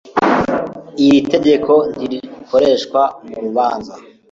Iri 1.05 1.19
tegeko 1.31 1.73
ntirikoreshwa 1.93 3.01
mu 3.27 3.37
rubanza. 3.45 3.93